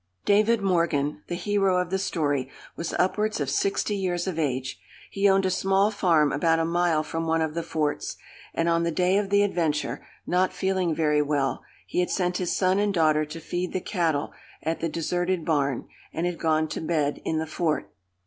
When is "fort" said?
17.45-17.93